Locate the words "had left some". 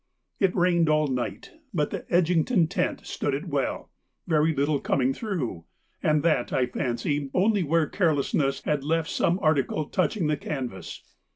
8.63-9.37